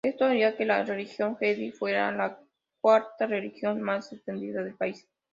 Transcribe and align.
Esto 0.03 0.25
haría 0.25 0.57
que 0.57 0.65
la 0.65 0.83
religión 0.83 1.37
Jedi 1.37 1.73
fuese 1.73 1.99
la 1.99 2.39
cuarta 2.81 3.27
religión 3.27 3.83
más 3.83 4.11
extendida 4.11 4.63
del 4.63 4.73
país. 4.73 5.07